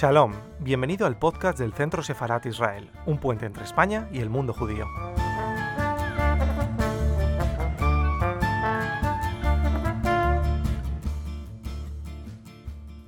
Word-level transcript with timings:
Shalom, 0.00 0.32
bienvenido 0.60 1.06
al 1.06 1.18
podcast 1.18 1.58
del 1.58 1.74
Centro 1.74 2.02
Sefarat 2.02 2.46
Israel, 2.46 2.90
un 3.04 3.18
puente 3.18 3.44
entre 3.44 3.64
España 3.64 4.08
y 4.10 4.20
el 4.20 4.30
mundo 4.30 4.54
judío. 4.54 4.86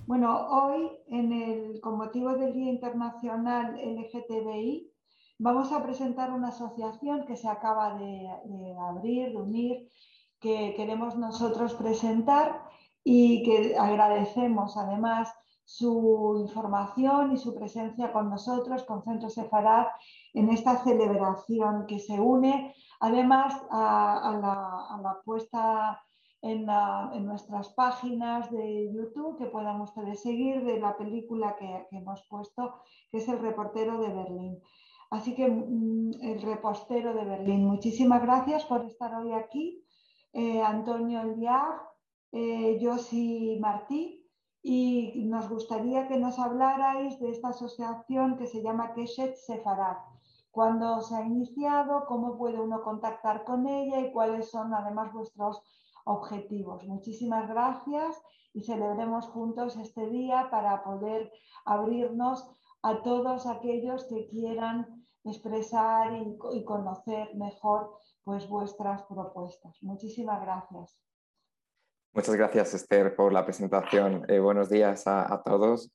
Bueno, 0.07 0.49
hoy, 0.51 0.91
en 1.07 1.33
el, 1.33 1.81
con 1.81 1.97
motivo 1.97 2.35
del 2.35 2.53
Día 2.53 2.71
Internacional 2.71 3.75
LGTBI, 3.75 4.93
vamos 5.39 5.73
a 5.73 5.83
presentar 5.83 6.31
una 6.31 6.49
asociación 6.49 7.25
que 7.25 7.37
se 7.37 7.49
acaba 7.49 7.95
de, 7.95 8.29
de 8.45 8.77
abrir, 8.79 9.31
de 9.31 9.37
unir, 9.39 9.89
que 10.39 10.75
queremos 10.77 11.17
nosotros 11.17 11.73
presentar 11.73 12.61
y 13.03 13.45
que 13.45 13.79
agradecemos 13.79 14.77
además 14.77 15.35
su 15.73 16.37
información 16.39 17.33
y 17.33 17.39
su 17.39 17.55
presencia 17.55 18.13
con 18.13 18.29
nosotros, 18.29 18.83
con 18.83 19.03
Centro 19.03 19.31
Sefarad, 19.31 19.87
en 20.35 20.51
esta 20.51 20.77
celebración 20.85 21.87
que 21.87 21.99
se 21.99 22.21
une 22.21 22.75
además 23.01 23.55
a, 23.71 24.39
la, 25.03 25.19
puesta 25.25 25.99
en, 26.43 26.67
nuestras 27.25 27.71
páginas 27.71 28.51
de 28.51 28.93
YouTube 28.93 29.39
que 29.39 29.47
puedan 29.47 29.81
ustedes 29.81 30.21
seguir 30.21 30.63
de 30.63 30.79
la 30.79 30.95
película 30.99 31.57
que, 31.57 31.87
hemos 31.91 32.23
puesto, 32.29 32.83
que 33.11 33.17
es 33.17 33.29
El 33.29 33.39
reportero 33.39 33.99
de 33.99 34.13
Berlín. 34.13 34.63
Así 35.11 35.35
que 35.35 35.49
mm, 35.49 36.11
el 36.21 36.43
repostero 36.43 37.15
de 37.15 37.25
Berlín, 37.25 37.65
muchísimas 37.65 38.21
gracias 38.21 38.67
por 38.67 38.85
estar 38.85 39.15
hoy 39.15 39.33
aquí. 39.33 39.83
Eh, 40.35 40.61
Antonio 40.61 41.23
Eliab, 41.23 41.81
eh, 42.31 42.79
Josi 42.79 43.57
Martí, 43.59 44.22
y 44.63 45.25
nos 45.25 45.49
gustaría 45.49 46.07
que 46.09 46.19
nos 46.19 46.39
hablarais 46.39 47.19
de 47.21 47.31
esta 47.31 47.49
asociación 47.49 48.37
que 48.37 48.47
se 48.47 48.63
llama 48.63 48.95
Keshet 48.95 49.37
Sefarad. 49.37 49.97
¿Cuándo 50.53 51.01
se 51.01 51.17
ha 51.17 51.25
iniciado? 51.25 52.05
¿Cómo 52.07 52.37
puede 52.37 52.61
uno 52.61 52.83
contactar 52.83 53.45
con 53.45 53.67
ella? 53.67 54.01
¿Y 54.01 54.13
cuáles 54.13 54.51
son 54.51 54.75
además 54.75 55.11
vuestros 55.11 55.63
objetivos? 56.05 56.85
Muchísimas 56.85 57.49
gracias 57.49 58.23
y 58.53 58.63
celebremos 58.63 59.27
juntos 59.29 59.79
este 59.79 60.11
día 60.11 60.49
para 60.51 60.85
poder 60.85 61.33
abrirnos 61.65 62.47
a 62.83 63.01
todos 63.03 63.47
aquellos 63.47 64.05
que 64.05 64.29
quieran 64.29 65.07
expresar 65.25 66.13
y, 66.13 66.65
conocer 66.65 67.35
mejor 67.35 67.97
pues, 68.23 68.47
vuestras 68.47 69.03
propuestas. 69.05 69.83
Muchísimas 69.83 70.43
gracias. 70.43 70.99
Muchas 72.15 72.37
gracias, 72.37 72.75
Esther, 72.75 73.17
por 73.17 73.33
la 73.33 73.43
presentación. 73.47 74.27
Eh, 74.29 74.39
buenos 74.39 74.69
días 74.69 75.05
a, 75.07 75.43
todos. 75.43 75.91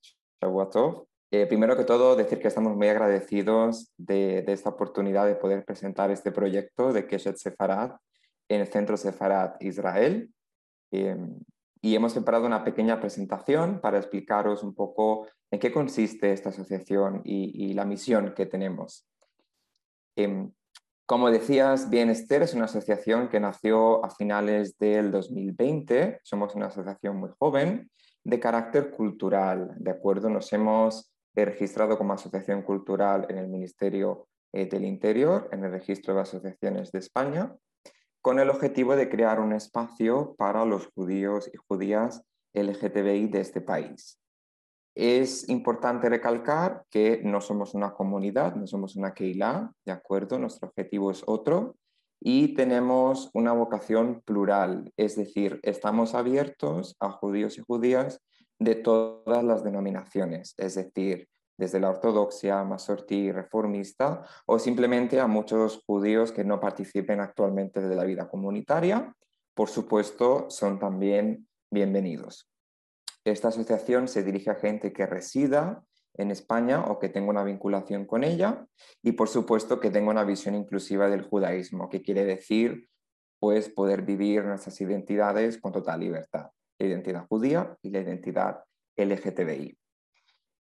Eh, 1.30 1.46
primero 1.46 1.76
que 1.76 1.84
todo, 1.84 2.16
decir 2.16 2.40
que 2.40 2.48
estamos 2.48 2.76
muy 2.76 2.88
agradecidos 2.88 3.92
de, 3.96 4.44
esta 4.48 4.70
oportunidad 4.70 5.26
de 5.26 5.36
poder 5.36 5.64
presentar 5.64 6.10
este 6.10 6.32
proyecto 6.32 6.92
de 6.92 7.06
Keshet 7.06 7.36
Sefarad 7.36 7.92
en 8.48 8.62
el 8.62 8.66
Centro 8.66 8.96
Sefarad 8.96 9.60
Israel. 9.60 10.34
Em, 10.90 11.38
y 11.80 11.94
hemos 11.94 12.14
preparado 12.14 12.46
una 12.46 12.64
pequeña 12.64 12.98
presentación 12.98 13.80
para 13.80 13.98
explicaros 13.98 14.64
un 14.64 14.74
poco 14.74 15.28
en 15.52 15.60
qué 15.60 15.70
consiste 15.70 16.32
esta 16.32 16.48
asociación 16.48 17.22
y, 17.24 17.74
la 17.74 17.84
misión 17.84 18.34
que 18.34 18.46
tenemos. 18.46 19.08
Em, 20.16 20.50
como 21.08 21.30
decías 21.30 21.88
bien, 21.88 22.10
Esther, 22.10 22.42
es 22.42 22.52
una 22.52 22.66
asociación 22.66 23.30
que 23.30 23.40
nació 23.40 24.04
a 24.04 24.10
finales 24.10 24.76
del 24.76 25.10
2020. 25.10 26.20
Somos 26.22 26.54
una 26.54 26.66
asociación 26.66 27.16
muy 27.16 27.30
joven 27.38 27.90
de 28.24 28.38
carácter 28.38 28.90
cultural, 28.90 29.74
¿de 29.78 29.90
acuerdo? 29.90 30.28
Nos 30.28 30.52
hemos 30.52 31.10
registrado 31.34 31.96
como 31.96 32.12
asociación 32.12 32.60
cultural 32.60 33.24
en 33.30 33.38
el 33.38 33.48
Ministerio 33.48 34.28
eh, 34.52 34.66
del 34.66 34.84
Interior, 34.84 35.48
en 35.50 35.64
el 35.64 35.70
registro 35.70 36.14
de 36.14 36.20
asociaciones 36.20 36.92
de 36.92 36.98
España, 36.98 37.56
con 38.20 38.38
el 38.38 38.50
objetivo 38.50 38.94
de 38.94 39.08
crear 39.08 39.40
un 39.40 39.54
espacio 39.54 40.34
para 40.36 40.66
los 40.66 40.88
judíos 40.88 41.50
y 41.50 41.56
judías 41.56 42.22
LGTBI 42.52 43.28
de 43.28 43.40
este 43.40 43.62
país. 43.62 44.20
Es 45.00 45.48
importante 45.48 46.08
recalcar 46.08 46.84
que 46.90 47.20
no 47.22 47.40
somos 47.40 47.72
una 47.72 47.94
comunidad, 47.94 48.56
no 48.56 48.66
somos 48.66 48.96
una 48.96 49.14
Keilah, 49.14 49.70
¿de 49.86 49.92
acuerdo? 49.92 50.40
Nuestro 50.40 50.70
objetivo 50.70 51.12
es 51.12 51.22
otro 51.24 51.76
y 52.20 52.52
tenemos 52.54 53.30
una 53.32 53.52
vocación 53.52 54.22
plural, 54.24 54.92
es 54.96 55.14
decir, 55.14 55.60
estamos 55.62 56.16
abiertos 56.16 56.96
a 56.98 57.12
judíos 57.12 57.58
y 57.58 57.62
judías 57.64 58.20
de 58.58 58.74
todas 58.74 59.44
las 59.44 59.62
denominaciones, 59.62 60.54
es 60.56 60.74
decir, 60.74 61.28
desde 61.56 61.78
la 61.78 61.90
ortodoxia, 61.90 62.64
masortí, 62.64 63.30
reformista 63.30 64.24
o 64.46 64.58
simplemente 64.58 65.20
a 65.20 65.28
muchos 65.28 65.80
judíos 65.86 66.32
que 66.32 66.42
no 66.42 66.58
participen 66.58 67.20
actualmente 67.20 67.80
de 67.80 67.94
la 67.94 68.02
vida 68.02 68.28
comunitaria. 68.28 69.14
Por 69.54 69.68
supuesto, 69.68 70.50
son 70.50 70.80
también 70.80 71.46
bienvenidos. 71.70 72.50
Esta 73.30 73.48
asociación 73.48 74.08
se 74.08 74.22
dirige 74.22 74.50
a 74.50 74.54
gente 74.54 74.92
que 74.92 75.06
resida 75.06 75.84
en 76.14 76.30
España 76.30 76.84
o 76.86 76.98
que 76.98 77.10
tenga 77.10 77.28
una 77.28 77.44
vinculación 77.44 78.06
con 78.06 78.24
ella 78.24 78.66
y 79.02 79.12
por 79.12 79.28
supuesto 79.28 79.80
que 79.80 79.90
tenga 79.90 80.10
una 80.10 80.24
visión 80.24 80.54
inclusiva 80.54 81.08
del 81.10 81.22
judaísmo, 81.22 81.88
que 81.88 82.02
quiere 82.02 82.24
decir 82.24 82.88
pues 83.38 83.68
poder 83.68 84.02
vivir 84.02 84.44
nuestras 84.44 84.80
identidades 84.80 85.58
con 85.58 85.72
total 85.72 86.00
libertad, 86.00 86.48
la 86.78 86.86
identidad 86.86 87.26
judía 87.28 87.76
y 87.82 87.90
la 87.90 88.00
identidad 88.00 88.64
LGTBI. 88.96 89.78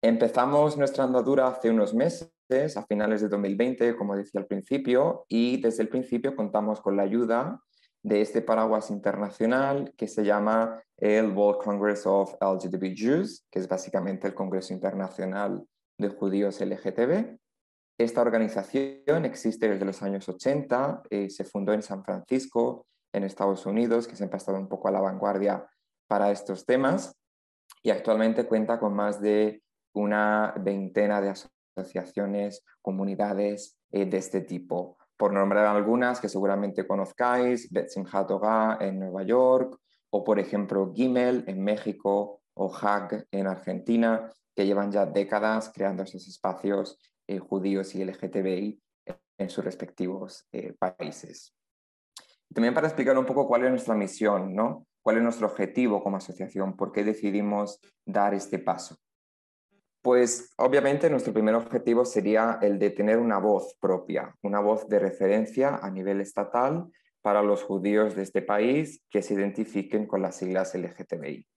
Empezamos 0.03 0.77
nuestra 0.77 1.03
andadura 1.03 1.47
hace 1.47 1.69
unos 1.69 1.93
meses, 1.93 2.31
a 2.75 2.85
finales 2.85 3.21
de 3.21 3.29
2020, 3.29 3.95
como 3.95 4.15
decía 4.15 4.41
al 4.41 4.47
principio, 4.47 5.25
y 5.27 5.61
desde 5.61 5.83
el 5.83 5.89
principio 5.89 6.35
contamos 6.35 6.81
con 6.81 6.95
la 6.95 7.03
ayuda 7.03 7.61
de 8.03 8.21
este 8.21 8.41
paraguas 8.41 8.89
internacional 8.89 9.93
que 9.95 10.07
se 10.07 10.23
llama 10.23 10.81
el 10.97 11.31
World 11.31 11.61
Congress 11.61 12.05
of 12.05 12.35
LGTB 12.41 12.95
Jews, 12.95 13.45
que 13.51 13.59
es 13.59 13.67
básicamente 13.67 14.27
el 14.27 14.33
Congreso 14.33 14.73
Internacional 14.73 15.63
de 15.97 16.09
Judíos 16.09 16.59
LGTB. 16.61 17.37
Esta 17.99 18.21
organización 18.21 19.25
existe 19.25 19.69
desde 19.69 19.85
los 19.85 20.01
años 20.01 20.27
80, 20.27 21.03
eh, 21.09 21.29
se 21.29 21.43
fundó 21.43 21.73
en 21.73 21.83
San 21.83 22.03
Francisco, 22.03 22.87
en 23.13 23.23
Estados 23.23 23.65
Unidos, 23.65 24.07
que 24.07 24.15
siempre 24.15 24.37
ha 24.37 24.39
estado 24.39 24.57
un 24.57 24.67
poco 24.67 24.87
a 24.87 24.91
la 24.91 25.01
vanguardia 25.01 25.67
para 26.07 26.31
estos 26.31 26.65
temas, 26.65 27.15
y 27.83 27.91
actualmente 27.91 28.45
cuenta 28.45 28.79
con 28.79 28.93
más 28.93 29.21
de 29.21 29.61
una 29.93 30.53
veintena 30.59 31.21
de 31.21 31.33
asociaciones, 31.77 32.63
comunidades 32.81 33.77
eh, 33.91 34.05
de 34.05 34.17
este 34.17 34.41
tipo 34.41 34.97
por 35.21 35.33
nombrar 35.33 35.67
algunas 35.67 36.19
que 36.19 36.27
seguramente 36.27 36.87
conozcáis, 36.87 37.71
Bet 37.71 37.89
Simchat 37.89 38.31
en 38.79 38.97
Nueva 38.97 39.21
York, 39.21 39.77
o 40.09 40.23
por 40.23 40.39
ejemplo 40.39 40.91
Gimel 40.95 41.43
en 41.45 41.63
México 41.63 42.41
o 42.55 42.75
Hag 42.75 43.27
en 43.29 43.45
Argentina, 43.45 44.31
que 44.55 44.65
llevan 44.65 44.91
ya 44.91 45.05
décadas 45.05 45.71
creando 45.71 46.01
esos 46.01 46.27
espacios 46.27 46.97
eh, 47.27 47.37
judíos 47.37 47.93
y 47.93 48.03
LGTBI 48.03 48.81
en 49.37 49.49
sus 49.51 49.63
respectivos 49.63 50.47
eh, 50.53 50.73
países. 50.73 51.53
También 52.51 52.73
para 52.73 52.87
explicar 52.87 53.15
un 53.15 53.27
poco 53.27 53.47
cuál 53.47 53.65
es 53.65 53.69
nuestra 53.69 53.93
misión, 53.93 54.55
¿no? 54.55 54.87
cuál 55.03 55.17
es 55.17 55.23
nuestro 55.23 55.45
objetivo 55.45 56.01
como 56.01 56.17
asociación, 56.17 56.75
por 56.75 56.91
qué 56.91 57.03
decidimos 57.03 57.79
dar 58.07 58.33
este 58.33 58.57
paso. 58.57 58.97
Pues 60.01 60.51
obviamente 60.57 61.09
nuestro 61.11 61.31
primer 61.31 61.53
objetivo 61.53 62.05
sería 62.05 62.57
el 62.61 62.79
de 62.79 62.89
tener 62.89 63.19
una 63.19 63.37
voz 63.37 63.75
propia, 63.79 64.35
una 64.41 64.59
voz 64.59 64.87
de 64.87 64.97
referencia 64.97 65.75
a 65.75 65.91
nivel 65.91 66.21
estatal 66.21 66.87
para 67.21 67.43
los 67.43 67.61
judíos 67.61 68.15
de 68.15 68.23
este 68.23 68.41
país 68.41 69.03
que 69.11 69.21
se 69.21 69.35
identifiquen 69.35 70.07
con 70.07 70.23
las 70.23 70.37
siglas 70.37 70.73
LGTBI. 70.73 71.47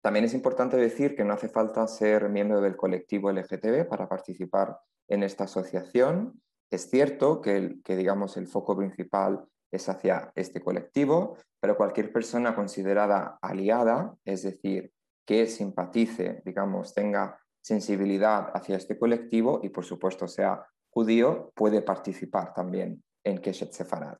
También 0.00 0.24
es 0.24 0.34
importante 0.34 0.76
decir 0.76 1.16
que 1.16 1.24
no 1.24 1.32
hace 1.32 1.48
falta 1.48 1.88
ser 1.88 2.28
miembro 2.28 2.60
del 2.60 2.76
colectivo 2.76 3.32
LGTB 3.32 3.88
para 3.88 4.08
participar 4.08 4.78
en 5.08 5.24
esta 5.24 5.44
asociación. 5.44 6.40
Es 6.70 6.88
cierto 6.88 7.40
que, 7.40 7.80
que 7.82 7.96
digamos 7.96 8.36
el 8.36 8.46
foco 8.46 8.76
principal 8.76 9.44
es 9.72 9.88
hacia 9.88 10.30
este 10.36 10.60
colectivo, 10.60 11.36
pero 11.60 11.76
cualquier 11.76 12.12
persona 12.12 12.54
considerada 12.54 13.40
aliada, 13.42 14.14
es 14.24 14.44
decir, 14.44 14.92
que 15.26 15.46
simpatice, 15.46 16.42
digamos, 16.44 16.94
tenga 16.94 17.38
sensibilidad 17.62 18.50
hacia 18.54 18.76
este 18.76 18.98
colectivo 18.98 19.60
y 19.62 19.68
por 19.68 19.84
supuesto 19.84 20.26
sea 20.28 20.66
judío, 20.90 21.52
puede 21.54 21.82
participar 21.82 22.54
también 22.54 23.02
en 23.24 23.38
Keshet 23.38 23.72
Sefarad. 23.72 24.18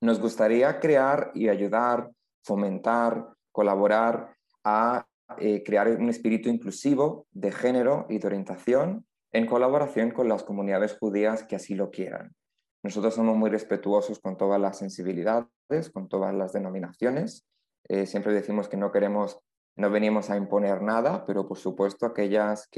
Nos 0.00 0.20
gustaría 0.20 0.80
crear 0.80 1.30
y 1.34 1.48
ayudar, 1.48 2.10
fomentar, 2.42 3.34
colaborar 3.52 4.34
a 4.64 5.06
eh, 5.38 5.62
crear 5.62 5.88
un 5.88 6.08
espíritu 6.08 6.48
inclusivo 6.48 7.26
de 7.30 7.52
género 7.52 8.06
y 8.08 8.18
de 8.18 8.26
orientación 8.26 9.06
en 9.32 9.46
colaboración 9.46 10.10
con 10.10 10.28
las 10.28 10.42
comunidades 10.42 10.96
judías 10.98 11.44
que 11.44 11.56
así 11.56 11.74
lo 11.74 11.90
quieran. 11.90 12.34
Nosotros 12.82 13.14
somos 13.14 13.36
muy 13.36 13.50
respetuosos 13.50 14.18
con 14.18 14.36
todas 14.36 14.60
las 14.60 14.78
sensibilidades, 14.78 15.90
con 15.92 16.08
todas 16.08 16.34
las 16.34 16.52
denominaciones. 16.52 17.46
Eh, 17.88 18.06
siempre 18.06 18.32
decimos 18.32 18.68
que 18.68 18.76
no 18.76 18.90
queremos 18.90 19.38
No 19.76 19.90
venimos 19.90 20.30
a 20.30 20.36
imponer 20.36 20.82
nada, 20.82 21.24
pero 21.26 21.46
por 21.46 21.58
supuesto 21.58 22.06
aquellas, 22.06 22.68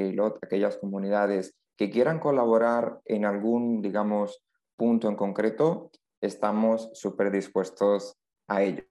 aquellas 0.42 0.76
comunidades 0.76 1.54
que 1.76 1.90
quieran 1.90 2.20
colaborar 2.20 3.00
en 3.04 3.24
algún, 3.24 3.82
digamos, 3.82 4.44
punto 4.76 5.08
en 5.08 5.16
concreto, 5.16 5.90
estamos 6.20 6.90
súper 6.94 7.30
dispuestos 7.30 8.16
a 8.48 8.62
ello. 8.62 8.84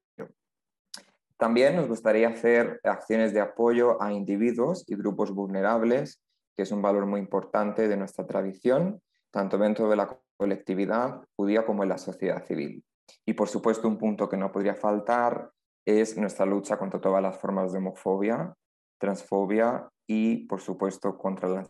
También 1.38 1.76
nos 1.76 1.88
gustaría 1.88 2.30
hacer 2.30 2.80
acciones 2.84 3.34
de 3.34 3.42
apoyo 3.42 4.02
a 4.02 4.14
individuos 4.14 4.84
y 4.88 4.96
grupos 4.96 5.32
vulnerables, 5.32 6.22
que 6.56 6.64
es 6.64 6.72
un 6.72 6.82
valor 6.82 7.08
muy 7.08 7.20
importante 7.20 7.88
de 7.88 7.98
nuestra 7.98 8.28
tradición, 8.28 9.02
tanto 9.32 9.58
dentro 9.58 9.90
de 9.90 9.96
la 9.96 10.20
colectividad 10.38 11.24
judía 11.36 11.66
como 11.66 11.84
en 11.84 11.90
la 11.90 11.98
sociedad 11.98 12.46
civil. 12.46 12.84
Y 13.26 13.34
por 13.34 13.48
supuesto, 13.48 13.88
un 13.88 13.98
punto 13.98 14.30
que 14.30 14.38
no 14.38 14.52
podría 14.52 14.76
faltar 14.76 15.52
es 15.86 16.18
nuestra 16.18 16.46
lucha 16.46 16.78
contra 16.78 17.02
todas 17.02 17.22
las 17.22 17.38
formas 17.38 17.72
de 17.72 17.80
homofobia, 17.80 18.54
transfobia 19.00 19.90
y, 20.08 20.46
por 20.46 20.62
supuesto, 20.62 21.18
contra 21.18 21.64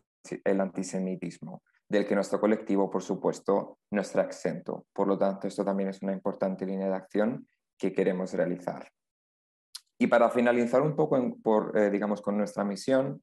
el 0.44 0.62
antisemitismo, 0.62 1.64
del 1.90 2.06
que 2.06 2.16
nuestro 2.16 2.40
colectivo, 2.40 2.90
por 2.90 3.02
supuesto, 3.02 3.78
no 3.92 4.02
está 4.02 4.22
exento. 4.22 4.86
Por 4.94 5.08
lo 5.08 5.18
tanto, 5.18 5.48
esto 5.48 5.64
también 5.64 5.90
es 5.90 6.02
una 6.02 6.14
importante 6.14 6.66
línea 6.66 6.88
de 6.88 6.96
acción 6.96 7.48
que 7.78 7.94
queremos 7.94 8.34
realizar. 8.34 8.88
Y 9.98 10.08
para 10.08 10.30
finalizar 10.30 10.82
un 10.82 10.96
poco 10.96 11.18
por, 11.44 11.78
eh, 11.78 11.90
digamos, 11.90 12.22
con 12.22 12.38
nuestra 12.38 12.64
misión, 12.64 13.22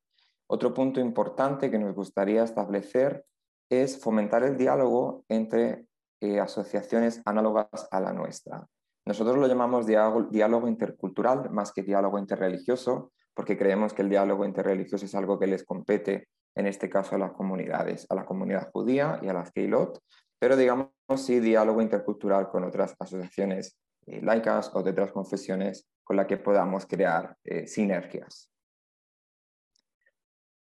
otro 0.49 0.73
punto 0.73 1.00
importante 1.00 1.70
que 1.70 1.79
nos 1.79 1.94
gustaría 1.94 2.43
establecer 2.43 3.25
es 3.70 4.00
fomentar 4.00 4.43
el 4.44 4.56
diálogo 4.56 5.25
entre 5.29 5.87
eh, 6.20 6.41
asociaciones 6.41 7.20
análogas 7.25 7.88
a 7.91 8.00
la 8.00 8.12
nuestra. 8.12 8.67
Nosotros 9.08 9.38
lo 9.38 9.46
llamamos 9.46 9.87
diálogo, 9.87 10.69
intercultural 10.69 11.49
más 11.49 11.72
que 11.72 11.82
diálogo 11.82 12.19
interreligioso, 12.19 13.10
porque 13.32 13.56
creemos 13.56 13.94
que 13.94 14.02
el 14.02 14.10
diálogo 14.10 14.44
interreligioso 14.44 15.06
es 15.06 15.14
algo 15.14 15.38
que 15.38 15.46
les 15.46 15.64
compete, 15.64 16.28
en 16.55 16.66
este 16.66 16.90
caso 16.90 17.16
a 17.16 17.19
las 17.19 17.32
comunidades, 17.32 18.05
a 18.10 18.14
la 18.14 18.26
comunidad 18.26 18.70
judía 18.70 19.19
y 19.22 19.28
a 19.28 19.32
las 19.32 19.50
Keilot, 19.50 19.99
pero 20.38 20.58
digamos 20.58 20.90
sí 21.16 21.40
diálogo 21.40 21.81
intercultural 21.81 22.50
con 22.50 22.64
otras 22.64 22.96
asociaciones 22.99 23.78
eh, 24.05 24.20
laicas 24.20 24.70
o 24.75 24.82
de 24.82 24.90
otras 24.90 25.12
confesiones 25.12 25.88
con 26.05 26.16
las 26.16 26.26
que 26.26 26.37
podamos 26.37 26.84
crear 26.84 27.34
eh, 27.44 27.66
sinergias. 27.66 28.50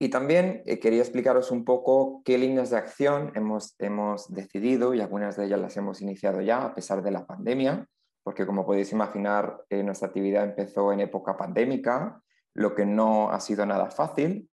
Y 0.00 0.08
también 0.08 0.64
eh, 0.66 0.80
quería 0.80 1.02
explicaros 1.02 1.52
un 1.52 1.64
poco 1.64 2.22
qué 2.24 2.38
líneas 2.38 2.70
de 2.70 2.78
acción 2.78 3.30
hemos, 3.36 3.76
hemos 3.78 4.28
decidido 4.34 4.94
y 4.94 5.00
algunas 5.00 5.36
de 5.36 5.44
ellas 5.44 5.60
las 5.60 5.76
hemos 5.76 6.02
iniciado 6.02 6.40
ya 6.40 6.64
a 6.64 6.74
pesar 6.74 7.04
de 7.04 7.12
la 7.12 7.24
pandemia, 7.24 7.86
porque 8.22 8.46
como 8.46 8.64
podéis 8.64 8.92
imaginar, 8.92 9.64
eh, 9.70 9.82
nuestra 9.82 10.08
actividad 10.08 10.44
empezó 10.44 10.92
en 10.92 11.00
época 11.00 11.36
pandémica, 11.36 12.22
lo 12.54 12.74
que 12.74 12.86
no 12.86 13.30
ha 13.30 13.40
sido 13.40 13.64
nada 13.66 13.90
fácil, 13.90 14.48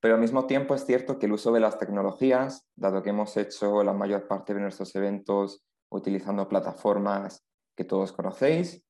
pero 0.00 0.14
al 0.14 0.20
mismo 0.20 0.46
tiempo 0.46 0.74
es 0.74 0.84
cierto 0.84 1.18
que 1.18 1.26
el 1.26 1.32
uso 1.32 1.52
de 1.52 1.60
las 1.60 1.78
tecnologías, 1.78 2.68
dado 2.76 3.02
que 3.02 3.10
hemos 3.10 3.36
hecho 3.36 3.82
la 3.82 3.92
mayor 3.92 4.28
parte 4.28 4.54
de 4.54 4.60
nuestros 4.60 4.94
eventos 4.94 5.64
utilizando 5.90 6.48
plataformas 6.48 7.44
que 7.76 7.84
todos 7.84 8.12
conocéis, 8.12 8.84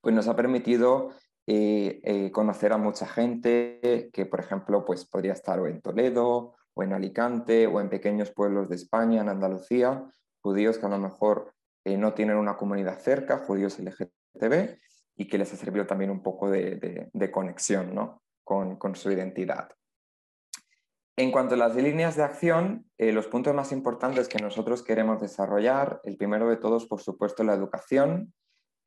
pues 0.00 0.14
nos 0.14 0.28
ha 0.28 0.36
permitido 0.36 1.10
eh, 1.46 2.00
eh, 2.04 2.30
conocer 2.30 2.72
a 2.72 2.78
mucha 2.78 3.06
gente 3.06 4.10
que, 4.12 4.26
por 4.26 4.40
ejemplo, 4.40 4.84
pues 4.84 5.04
podría 5.06 5.32
estar 5.32 5.58
en 5.66 5.82
Toledo, 5.82 6.54
o 6.78 6.82
en 6.84 6.92
Alicante, 6.92 7.66
o 7.66 7.80
en 7.80 7.88
pequeños 7.88 8.30
pueblos 8.30 8.68
de 8.68 8.76
España, 8.76 9.20
en 9.20 9.28
Andalucía, 9.28 10.04
judíos 10.40 10.78
que 10.78 10.86
a 10.86 10.90
lo 10.90 10.98
mejor 10.98 11.52
eh, 11.88 11.96
no 11.96 12.14
tienen 12.14 12.36
una 12.36 12.56
comunidad 12.56 12.98
cerca, 12.98 13.38
judíos 13.38 13.78
LGTB, 13.78 14.78
y 15.16 15.28
que 15.28 15.38
les 15.38 15.52
ha 15.52 15.56
servido 15.56 15.86
también 15.86 16.10
un 16.10 16.22
poco 16.22 16.50
de, 16.50 17.10
conexión 17.32 17.94
¿no? 17.94 18.22
con, 18.44 18.76
con, 18.76 18.94
su 18.94 19.10
identidad. 19.10 19.68
En 21.16 21.32
cuanto 21.32 21.54
a 21.54 21.58
las 21.58 21.74
líneas 21.74 22.14
de 22.16 22.22
acción, 22.22 22.86
los 22.96 23.26
puntos 23.26 23.54
más 23.54 23.72
importantes 23.72 24.28
que 24.28 24.38
nosotros 24.38 24.84
queremos 24.84 25.20
desarrollar, 25.20 26.00
el 26.04 26.16
primero 26.16 26.48
de 26.48 26.56
todos, 26.56 26.86
por 26.86 27.00
supuesto, 27.00 27.42
la 27.42 27.54
educación, 27.54 28.32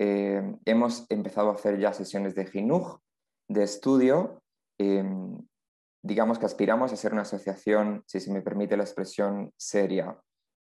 eh, 0.03 0.41
hemos 0.65 1.05
empezado 1.11 1.51
a 1.51 1.53
hacer 1.53 1.77
ya 1.77 1.93
sesiones 1.93 2.33
de 2.33 2.47
GINUG, 2.47 2.99
de 3.47 3.61
estudio. 3.61 4.41
Em, 4.79 5.37
digamos 6.01 6.39
que 6.39 6.47
aspiramos 6.47 6.91
a 6.91 6.95
ser 6.95 7.13
una 7.13 7.21
asociación, 7.21 8.03
si 8.07 8.19
se 8.19 8.33
me 8.33 8.41
permite 8.41 8.77
la 8.77 8.83
expresión, 8.83 9.53
seria. 9.57 10.19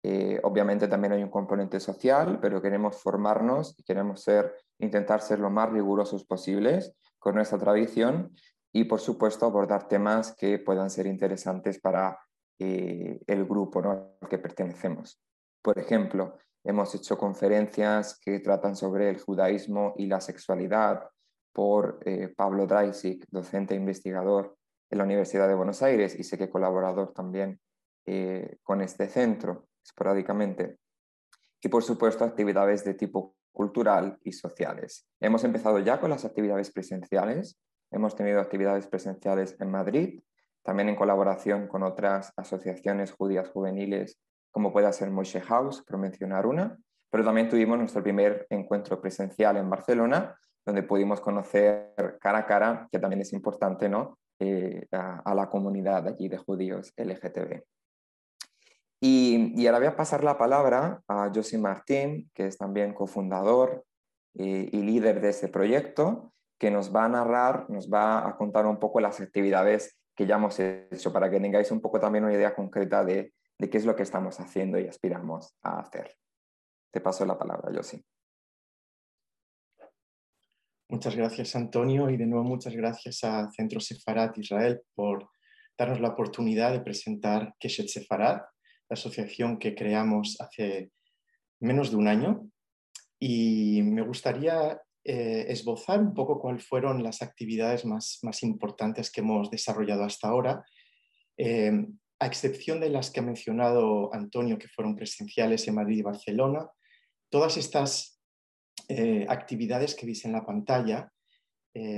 Eh, 0.06 0.40
obviamente 0.44 0.90
también 0.90 1.14
hay 1.14 1.24
un 1.24 1.30
componente 1.30 1.80
social, 1.80 2.40
pero 2.42 2.62
queremos 2.62 3.02
formarnos 3.02 3.74
y 3.78 3.84
queremos 3.84 4.22
ser, 4.22 4.54
intentar 4.80 5.22
ser 5.22 5.40
lo 5.40 5.50
más 5.50 5.72
rigurosos 5.72 6.26
posibles 6.26 6.94
con 7.18 7.36
nuestra 7.36 7.58
tradición 7.58 8.36
y, 8.74 8.84
por 8.84 9.00
supuesto, 9.00 9.46
abordar 9.46 9.88
temas 9.88 10.36
que 10.36 10.60
puedan 10.60 10.90
ser 10.90 11.08
interesantes 11.08 11.80
para 11.80 12.20
eh, 12.60 13.22
el 13.26 13.46
grupo 13.46 13.80
al 13.80 14.30
que 14.30 14.40
pertenecemos. 14.40 15.22
Por 15.62 15.80
ejemplo, 15.80 16.38
Hemos 16.66 16.96
hecho 16.96 17.18
conferencias 17.18 18.18
que 18.24 18.40
tratan 18.40 18.78
sobre 18.78 19.10
el 19.10 19.20
judaísmo 19.20 19.96
y 19.98 20.06
la 20.06 20.22
sexualidad 20.22 21.10
por 21.52 22.00
eh, 22.06 22.34
Pablo 22.34 22.66
Dreisig, 22.66 23.26
docente 23.30 23.74
e 23.74 23.78
investigador 23.78 24.56
en 24.90 25.00
la 25.00 25.04
Universidad 25.04 25.50
de 25.50 25.56
Buenos 25.56 25.82
Aires 25.82 26.18
y 26.18 26.24
sé 26.24 26.38
que 26.38 26.50
colaborador 26.50 27.12
también 27.12 27.60
con 28.64 28.82
este 28.82 29.08
centro 29.08 29.68
esporádicamente. 29.84 30.78
Y 31.62 31.70
por 31.70 31.84
supuesto 31.84 32.24
actividades 32.24 32.84
de 32.84 32.94
tipo 32.94 33.36
cultural 33.52 34.18
y 34.24 34.32
sociales. 34.32 35.08
Hemos 35.20 35.44
empezado 35.44 35.80
ya 35.80 36.00
con 36.00 36.10
las 36.10 36.26
actividades 36.26 36.72
presenciales. 36.72 37.60
Hemos 37.92 38.16
tenido 38.16 38.40
actividades 38.40 38.88
presenciales 38.88 39.56
en 39.60 39.70
Madrid, 39.70 40.22
también 40.64 40.90
en 40.90 40.96
colaboración 40.96 41.68
con 41.68 41.84
otras 41.84 42.34
asociaciones 42.36 43.12
judías 43.12 43.50
juveniles 43.50 44.20
como 44.54 44.72
pueda 44.72 44.94
ser 44.94 45.10
Moshe 45.10 45.42
House, 45.42 45.82
por 45.82 45.98
mencionar 45.98 46.46
una, 46.46 46.78
pero 47.10 47.26
también 47.26 47.50
tuvimos 47.50 47.78
nuestro 47.78 48.04
primer 48.04 48.46
encuentro 48.52 49.02
presencial 49.02 49.58
en 49.58 49.68
Barcelona, 49.68 50.40
donde 50.64 50.84
pudimos 50.84 51.20
conocer 51.20 51.96
cara 52.22 52.40
a 52.40 52.46
cara, 52.46 52.88
que 52.92 53.00
también 53.00 53.22
es 53.22 53.34
importante, 53.34 53.90
¿no? 53.90 54.20
Eh, 54.40 54.88
a, 54.92 55.34
la 55.34 55.50
comunidad 55.50 56.08
allí 56.08 56.28
de 56.28 56.38
judíos 56.38 56.94
LGTB. 56.96 57.64
Y, 59.06 59.68
ahora 59.68 59.80
voy 59.80 59.88
a 59.88 59.98
pasar 59.98 60.24
la 60.24 60.38
palabra 60.38 61.04
a 61.10 61.30
Josie 61.36 61.60
Martín, 61.60 62.32
que 62.34 62.48
es 62.48 62.58
también 62.58 62.94
cofundador 62.94 63.86
eh, 64.36 64.70
y 64.72 64.78
líder 64.82 65.20
de 65.20 65.28
este 65.28 65.50
proyecto, 65.50 66.32
que 66.58 66.72
nos 66.72 66.96
va 66.96 67.04
a 67.04 67.10
narrar, 67.10 67.70
nos 67.70 67.92
va 67.92 68.26
a 68.26 68.38
contar 68.38 68.66
un 68.66 68.80
poco 68.80 69.02
las 69.02 69.20
actividades 69.20 70.00
que 70.16 70.26
ya 70.26 70.36
hemos 70.36 70.58
hecho, 70.58 71.12
para 71.12 71.30
que 71.30 71.42
tengáis 71.42 71.70
un 71.72 71.82
poco 71.82 72.00
también 72.00 72.24
una 72.24 72.34
idea 72.34 72.56
concreta 72.56 73.04
de, 73.04 73.34
qué 73.60 73.78
es 73.78 73.86
lo 73.86 73.94
que 73.94 74.04
estamos 74.04 74.40
haciendo 74.40 74.80
y 74.80 74.88
aspiramos 74.88 75.54
a 75.62 75.82
hacer. 75.82 76.16
Te 76.90 77.02
paso 77.02 77.26
la 77.26 77.38
palabra, 77.38 77.74
Josi. 77.76 78.02
Muchas 80.88 81.14
gracias, 81.18 81.58
Antonio, 81.58 82.10
y 82.10 82.16
de 82.16 82.26
nuevo 82.26 82.46
muchas 82.46 82.74
gracias 82.74 83.22
a 83.26 83.52
Centro 83.52 83.82
Sefarat 83.82 84.38
Israel 84.38 84.82
por 84.96 85.30
darnos 85.78 86.00
la 86.00 86.08
oportunidad 86.08 86.72
de 86.72 86.80
presentar 86.80 87.54
Keshet 87.60 87.90
Sefarat, 87.90 88.46
la 88.90 88.96
asociación 88.96 89.58
que 89.58 89.76
creamos 89.76 90.40
hace 90.40 90.92
menos 91.60 91.92
de 91.92 91.98
un 91.98 92.08
año. 92.08 92.50
Y 93.20 93.82
me 93.84 94.02
gustaría 94.02 94.82
eh, 95.06 95.46
esbozar 95.50 96.00
un 96.00 96.14
poco 96.14 96.40
cuáles 96.40 96.66
fueron 96.66 97.04
las 97.04 97.22
actividades 97.22 97.86
más, 97.86 98.20
más 98.24 98.42
importantes 98.44 99.12
que 99.12 99.22
hemos 99.22 99.50
desarrollado 99.50 100.04
hasta 100.04 100.28
ahora. 100.28 100.66
Eh, 101.38 101.72
a 102.20 102.26
excepción 102.26 102.80
de 102.80 102.90
las 102.90 103.12
que 103.12 103.20
ha 103.20 103.24
mencionado 103.24 104.14
Antonio, 104.14 104.58
que 104.58 104.70
fueron 104.70 104.96
presenciales 104.96 105.68
en 105.68 105.76
Madrid 105.76 105.98
y 105.98 106.04
Barcelona, 106.04 106.70
todas 107.30 107.58
estas 107.58 108.22
eh, 108.88 109.26
actividades 109.28 109.96
que 109.96 110.06
veis 110.06 110.24
en 110.26 110.34
la 110.34 110.46
pantalla 110.46 111.10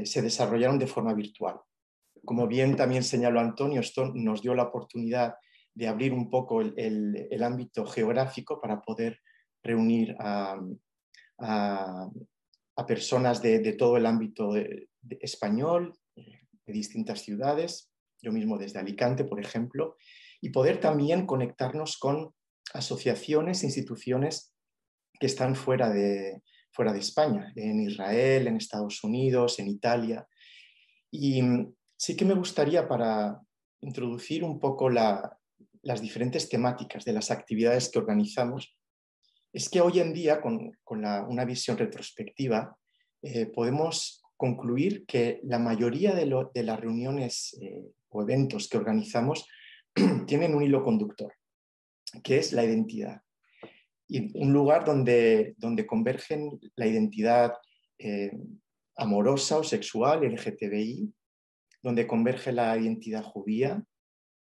se 0.06 0.22
desarrollaron 0.22 0.80
de 0.80 0.88
forma 0.88 1.14
virtual. 1.14 1.60
Como 2.24 2.48
bien 2.48 2.78
también 2.78 3.04
señaló 3.04 3.42
Antonio, 3.42 3.82
esto 3.82 4.14
nos 4.14 4.42
dio 4.42 4.56
la 4.56 4.64
oportunidad 4.64 5.36
de 5.76 5.88
abrir 5.88 6.14
un 6.14 6.30
poco 6.30 6.62
el, 6.62 7.44
ámbito 7.44 7.86
geográfico 7.86 8.60
para 8.60 8.82
poder 8.82 9.20
reunir 9.64 10.16
a, 10.20 10.60
personas 12.88 13.42
de, 13.42 13.74
todo 13.74 13.98
el 13.98 14.06
ámbito 14.06 14.52
español, 15.22 15.94
de 16.16 16.74
distintas 16.74 17.22
ciudades 17.22 17.92
yo 18.26 18.32
mismo 18.32 18.58
desde 18.58 18.80
Alicante, 18.80 19.24
por 19.24 19.40
ejemplo, 19.40 19.98
y 20.42 20.50
poder 20.50 20.80
también 20.80 21.26
conectarnos 21.26 21.98
con 21.98 22.34
asociaciones, 22.74 23.64
instituciones 23.64 24.54
que 25.20 25.28
están 25.28 25.56
fuera 25.56 25.90
de, 25.90 26.42
fuera 26.72 26.92
de 26.92 27.00
España, 27.00 27.54
en 27.56 27.82
Israel, 27.82 28.48
en 28.48 28.58
Estados 28.58 29.04
Unidos, 29.04 29.60
en 29.60 29.68
Italia. 29.68 30.28
Y 31.12 31.42
sí 31.96 32.18
que 32.18 32.26
me 32.26 32.34
gustaría 32.34 32.88
para 32.88 33.40
introducir 33.82 34.44
un 34.44 34.60
poco 34.60 34.90
las 35.86 36.02
diferentes 36.02 36.50
temáticas 36.50 37.06
de 37.06 37.14
las 37.14 37.30
actividades 37.32 37.90
que 37.90 38.00
organizamos, 38.00 38.76
es 39.54 39.70
que 39.70 39.82
hoy 39.82 40.00
en 40.00 40.14
día, 40.14 40.42
con, 40.42 40.72
una 40.86 41.46
visión 41.46 41.78
retrospectiva, 41.78 42.76
eh, 43.22 43.46
podemos 43.46 44.24
concluir 44.36 45.06
que 45.06 45.40
la 45.44 45.60
mayoría 45.60 46.14
de, 46.14 46.26
las 46.26 46.80
reuniones 46.80 47.58
eh, 47.62 47.86
o 48.10 48.24
eventos 48.24 48.68
que 48.68 48.78
organizamos 48.78 49.48
tienen 50.28 50.56
un 50.56 50.64
hilo 50.64 50.84
conductor, 50.84 51.34
que 52.24 52.40
es 52.40 52.52
la 52.52 52.66
identidad. 52.66 53.22
Y 54.08 54.38
un 54.40 54.54
lugar 54.54 54.86
donde, 54.86 55.54
donde 55.58 55.86
convergen 55.86 56.60
la 56.76 56.88
identidad 56.88 57.54
eh, 57.98 58.32
amorosa 58.98 59.60
o 59.60 59.64
sexual, 59.64 60.22
LGTBI, 60.22 61.14
donde 61.82 62.08
converge 62.08 62.52
la 62.52 62.76
identidad 62.78 63.24
judía, 63.24 63.84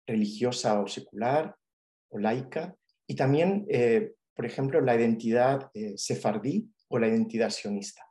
religiosa 0.06 0.82
o 0.82 0.88
secular 0.88 1.56
o 2.10 2.20
laica, 2.20 2.76
y 3.08 3.16
también, 3.16 3.66
eh, 3.70 4.14
por 4.36 4.46
ejemplo, 4.46 4.82
la 4.82 4.96
identidad 4.96 5.70
sefardí 5.96 6.70
o 6.88 7.00
la 7.00 7.08
identidad 7.08 7.50
sionista. 7.50 8.04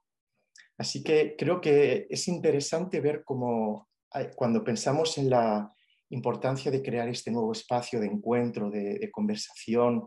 Así 0.79 1.03
que 1.03 1.35
creo 1.37 1.61
que 1.61 2.07
es 2.11 2.29
interesante 2.29 3.01
ver 3.01 3.23
cómo 3.25 3.89
cuando 4.37 4.63
pensamos 4.63 5.17
en 5.19 5.31
la 5.31 5.73
importancia 6.11 6.71
de 6.71 6.83
crear 6.83 7.09
este 7.09 7.31
nuevo 7.31 7.53
espacio 7.53 8.01
de 8.01 8.07
encuentro, 8.07 8.71
de, 8.71 9.11
conversación 9.11 10.07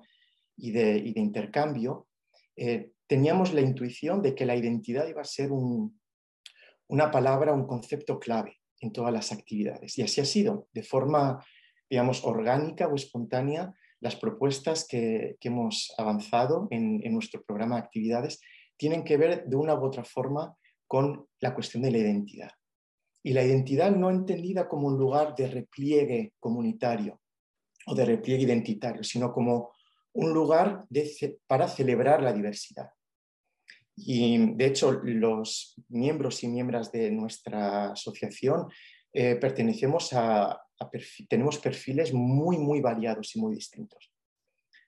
y 0.55 0.71
de, 0.71 0.97
intercambio, 1.15 2.07
eh, 2.55 2.91
teníamos 3.07 3.53
la 3.53 3.61
intuición 3.61 4.21
de 4.21 4.35
que 4.35 4.45
la 4.45 4.55
identidad 4.55 5.07
iba 5.07 5.21
a 5.21 5.25
ser 5.25 5.51
una 5.51 7.11
palabra, 7.11 7.53
un 7.53 7.65
concepto 7.65 8.19
clave 8.19 8.59
en 8.79 8.91
todas 8.91 9.11
las 9.11 9.31
actividades. 9.31 9.97
Y 9.97 10.03
así 10.03 10.21
ha 10.21 10.25
sido, 10.25 10.67
de 10.73 10.83
forma, 10.83 11.43
digamos, 11.89 12.23
orgánica 12.23 12.87
o 12.87 12.95
espontánea, 12.95 13.73
las 13.99 14.15
propuestas 14.15 14.87
que, 14.87 15.37
hemos 15.41 15.93
avanzado 15.97 16.67
en, 16.71 17.01
nuestro 17.13 17.43
programa 17.43 17.75
de 17.75 17.81
actividades 17.81 18.39
tienen 18.77 19.03
que 19.03 19.17
ver 19.17 19.45
de 19.45 19.55
una 19.55 19.75
u 19.75 19.83
otra 19.83 20.03
forma 20.03 20.55
con 20.87 21.27
la 21.39 21.53
cuestión 21.53 21.83
de 21.83 21.91
la 21.91 21.97
identidad. 21.99 22.51
Y 23.23 23.33
la 23.33 23.43
identidad 23.43 23.91
no 23.91 24.09
entendida 24.11 24.67
como 24.67 24.87
un 24.87 24.97
lugar 24.97 25.33
de 25.35 25.47
repliegue 25.47 26.33
comunitario 26.39 27.19
o 27.87 27.95
de 27.95 28.05
repliegue 28.05 28.43
identitario, 28.43 29.03
sino 29.03 29.31
como 29.33 29.71
un 30.13 30.33
lugar 30.33 30.85
para 31.47 31.67
celebrar 31.67 32.21
la 32.21 32.33
diversidad. 32.33 32.89
Y 33.95 34.53
de 34.55 34.65
hecho, 34.65 34.91
los 34.91 35.75
miembros 35.89 36.43
y 36.43 36.47
miembros 36.47 36.91
de 36.91 37.11
nuestra 37.11 37.91
asociación 37.91 38.67
eh, 39.13 39.35
pertenecemos 39.37 40.11
a, 40.13 40.64
tenemos 41.29 41.59
perfiles 41.59 42.13
muy, 42.13 42.57
muy 42.57 42.81
variados 42.81 43.35
y 43.35 43.39
muy 43.39 43.55
distintos. 43.55 44.11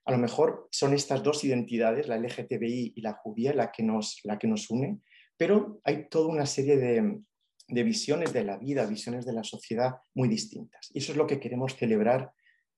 A 0.06 0.12
lo 0.12 0.18
mejor 0.18 0.70
son 0.72 0.94
estas 0.94 1.22
dos 1.22 1.44
identidades, 1.44 2.08
la 2.08 2.18
LGTBI 2.18 2.94
y 2.96 3.02
la 3.02 3.14
judía, 3.14 3.54
la 3.54 3.72
que 3.72 3.84
nos, 3.84 4.22
la 4.24 4.40
que 4.40 4.48
nos 4.48 4.70
une, 4.70 5.02
pero 5.38 5.82
hay 5.84 6.08
toda 6.10 6.28
una 6.28 6.46
serie 6.46 6.78
de, 6.78 7.84
visiones 7.84 8.32
de 8.32 8.44
la 8.44 8.58
vida, 8.58 8.86
visiones 8.86 9.26
de 9.26 9.34
la 9.34 9.44
sociedad 9.44 9.98
muy 10.16 10.30
distintas. 10.30 10.90
Y 10.94 11.00
eso 11.00 11.12
es 11.12 11.18
lo 11.18 11.28
que 11.28 11.40
queremos 11.40 11.76
celebrar 11.76 12.32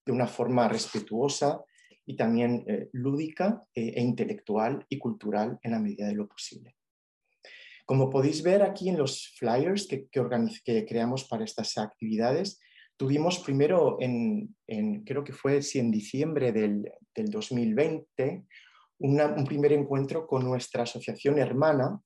de 0.05 0.11
una 0.11 0.27
forma 0.27 0.67
respetuosa 0.67 1.61
y 2.05 2.15
también 2.15 2.65
eh, 2.67 2.89
lúdica 2.93 3.63
eh, 3.75 3.93
e 3.95 4.01
intelectual 4.01 4.85
y 4.89 4.97
cultural 4.97 5.59
en 5.61 5.71
la 5.71 5.79
medida 5.79 6.07
de 6.07 6.15
lo 6.15 6.27
posible. 6.27 6.75
Como 7.85 8.09
podéis 8.09 8.43
ver 8.43 8.63
aquí 8.63 8.89
en 8.89 8.97
los 8.97 9.35
flyers 9.37 9.87
que, 9.87 10.07
que, 10.09 10.85
creamos 10.85 11.25
para 11.25 11.43
estas 11.43 11.77
actividades, 11.77 12.59
tuvimos 12.99 13.39
primero 13.39 13.97
en, 14.01 14.55
creo 15.05 15.23
que 15.23 15.31
fue 15.31 15.61
en 15.75 15.89
diciembre 15.89 16.51
del, 16.51 16.91
2020, 17.15 18.45
un 18.99 19.45
primer 19.45 19.71
encuentro 19.73 20.27
con 20.27 20.43
nuestra 20.43 20.83
asociación 20.83 21.39
hermana, 21.39 21.99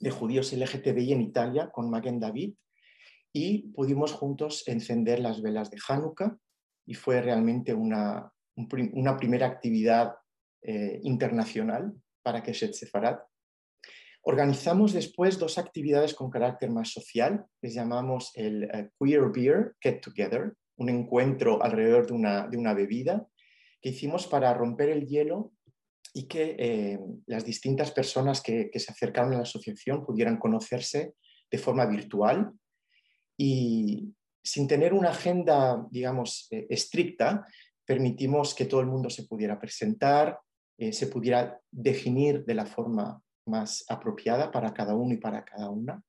de 0.00 0.10
judíos 0.10 0.52
LGTBI 0.52 1.12
en 1.12 1.22
Italia 1.22 1.70
con 1.70 1.88
Magen 1.88 2.20
David 2.20 2.54
y 3.32 3.68
pudimos 3.68 4.12
juntos 4.12 4.66
encender 4.66 5.20
las 5.20 5.40
velas 5.40 5.70
de 5.70 5.78
Hanukkah 5.88 6.36
y 6.86 6.94
fue 6.94 7.22
realmente 7.22 7.72
una, 7.72 8.30
una 8.56 9.16
primera 9.16 9.46
actividad 9.46 10.14
eh, 10.62 11.00
internacional 11.04 11.92
para 12.22 12.42
Keshet 12.42 12.72
Sefarad. 12.72 13.18
Organizamos 14.24 14.92
después 14.92 15.38
dos 15.38 15.58
actividades 15.58 16.14
con 16.14 16.30
carácter 16.30 16.70
más 16.70 16.90
social, 16.90 17.44
que 17.60 17.68
llamamos 17.68 18.32
el 18.34 18.64
eh, 18.64 18.90
Queer 18.98 19.30
Beer 19.32 19.76
Get 19.80 20.00
Together, 20.00 20.54
un 20.76 20.88
encuentro 20.88 21.62
alrededor 21.62 22.06
de 22.06 22.14
una, 22.14 22.48
de 22.48 22.56
una 22.56 22.74
bebida 22.74 23.26
que 23.80 23.90
hicimos 23.90 24.26
para 24.26 24.52
romper 24.54 24.88
el 24.88 25.06
hielo 25.06 25.52
y 26.14 26.26
que 26.28 26.56
eh, 26.58 26.98
las 27.26 27.44
distintas 27.44 27.90
personas 27.90 28.40
que, 28.40 28.70
se 28.72 28.92
acercaron 28.92 29.34
a 29.34 29.36
la 29.36 29.42
asociación 29.42 30.06
pudieran 30.06 30.38
conocerse 30.38 31.14
de 31.50 31.58
forma 31.58 31.84
virtual 31.86 32.52
y 33.36 34.14
sin 34.42 34.68
tener 34.68 34.94
una 34.94 35.10
agenda, 35.10 35.86
digamos, 35.90 36.46
eh, 36.52 36.66
estricta, 36.70 37.44
permitimos 37.84 38.54
que 38.54 38.66
todo 38.66 38.80
el 38.80 38.86
mundo 38.86 39.10
se 39.10 39.24
pudiera 39.24 39.58
presentar, 39.58 40.38
eh, 40.78 40.92
se 40.92 41.08
pudiera 41.08 41.60
definir 41.70 42.44
de 42.44 42.54
la 42.54 42.66
forma 42.66 43.20
más 43.46 43.84
apropiada 43.88 44.50
para 44.50 44.72
cada 44.72 44.94
uno 44.94 45.14
y 45.14 45.18
para 45.18 45.44
cada 45.44 45.70
una. 45.70 46.02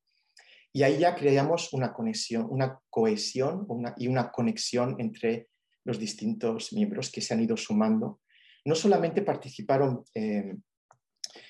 Y 0.74 0.84
ahí 0.84 1.00
ya 1.00 1.16
creamos 1.16 1.72
una 1.74 1.94
conexión, 1.94 2.48
una 2.50 2.80
cohesión 2.90 3.66
y 3.98 4.08
una 4.08 4.32
conexión 4.32 4.96
entre 5.00 5.48
los 5.84 6.00
distintos 6.00 6.74
miembros 6.74 7.12
que 7.12 7.22
se 7.22 7.34
han 7.34 7.44
ido 7.44 7.56
sumando 7.56 8.20
no 8.66 8.76
solamente 8.76 9.22
participaron 9.22 10.04
eh, 10.14 10.56